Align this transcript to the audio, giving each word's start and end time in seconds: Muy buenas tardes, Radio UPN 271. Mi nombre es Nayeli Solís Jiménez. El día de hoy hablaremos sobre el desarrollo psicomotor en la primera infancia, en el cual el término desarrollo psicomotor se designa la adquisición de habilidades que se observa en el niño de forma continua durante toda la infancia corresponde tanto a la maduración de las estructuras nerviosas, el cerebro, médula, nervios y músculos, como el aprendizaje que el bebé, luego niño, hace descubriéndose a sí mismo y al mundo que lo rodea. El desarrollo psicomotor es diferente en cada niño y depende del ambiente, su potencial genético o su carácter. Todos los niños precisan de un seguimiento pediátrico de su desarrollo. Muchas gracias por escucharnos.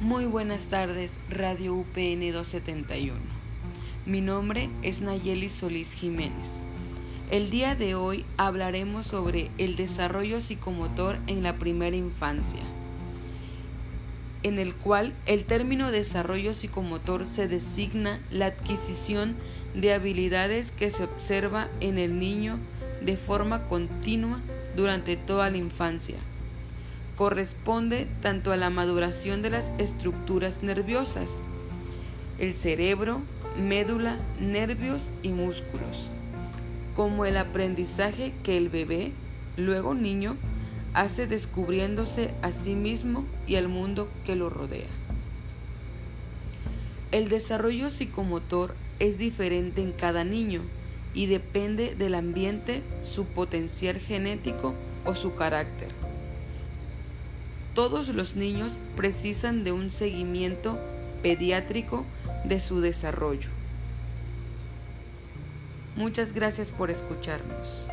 Muy 0.00 0.26
buenas 0.26 0.66
tardes, 0.66 1.18
Radio 1.28 1.74
UPN 1.74 2.30
271. 2.30 3.18
Mi 4.06 4.20
nombre 4.20 4.70
es 4.82 5.00
Nayeli 5.00 5.48
Solís 5.48 5.92
Jiménez. 5.92 6.60
El 7.32 7.50
día 7.50 7.74
de 7.74 7.96
hoy 7.96 8.24
hablaremos 8.36 9.08
sobre 9.08 9.50
el 9.58 9.74
desarrollo 9.74 10.40
psicomotor 10.40 11.18
en 11.26 11.42
la 11.42 11.58
primera 11.58 11.96
infancia, 11.96 12.62
en 14.44 14.60
el 14.60 14.76
cual 14.76 15.14
el 15.26 15.44
término 15.46 15.90
desarrollo 15.90 16.54
psicomotor 16.54 17.26
se 17.26 17.48
designa 17.48 18.20
la 18.30 18.46
adquisición 18.46 19.34
de 19.74 19.94
habilidades 19.94 20.70
que 20.70 20.92
se 20.92 21.02
observa 21.02 21.66
en 21.80 21.98
el 21.98 22.20
niño 22.20 22.60
de 23.02 23.16
forma 23.16 23.66
continua 23.66 24.40
durante 24.76 25.16
toda 25.16 25.50
la 25.50 25.56
infancia 25.56 26.18
corresponde 27.18 28.06
tanto 28.22 28.52
a 28.52 28.56
la 28.56 28.70
maduración 28.70 29.42
de 29.42 29.50
las 29.50 29.72
estructuras 29.78 30.62
nerviosas, 30.62 31.28
el 32.38 32.54
cerebro, 32.54 33.22
médula, 33.60 34.18
nervios 34.38 35.02
y 35.24 35.30
músculos, 35.30 36.08
como 36.94 37.24
el 37.24 37.36
aprendizaje 37.36 38.32
que 38.44 38.56
el 38.56 38.68
bebé, 38.68 39.10
luego 39.56 39.94
niño, 39.94 40.36
hace 40.94 41.26
descubriéndose 41.26 42.34
a 42.40 42.52
sí 42.52 42.76
mismo 42.76 43.24
y 43.48 43.56
al 43.56 43.66
mundo 43.66 44.08
que 44.24 44.36
lo 44.36 44.48
rodea. 44.48 44.86
El 47.10 47.28
desarrollo 47.28 47.90
psicomotor 47.90 48.76
es 49.00 49.18
diferente 49.18 49.82
en 49.82 49.90
cada 49.90 50.22
niño 50.22 50.60
y 51.14 51.26
depende 51.26 51.96
del 51.96 52.14
ambiente, 52.14 52.84
su 53.02 53.24
potencial 53.24 53.96
genético 53.96 54.72
o 55.04 55.16
su 55.16 55.34
carácter. 55.34 56.07
Todos 57.78 58.08
los 58.08 58.34
niños 58.34 58.76
precisan 58.96 59.62
de 59.62 59.70
un 59.70 59.90
seguimiento 59.90 60.80
pediátrico 61.22 62.04
de 62.44 62.58
su 62.58 62.80
desarrollo. 62.80 63.50
Muchas 65.94 66.32
gracias 66.32 66.72
por 66.72 66.90
escucharnos. 66.90 67.86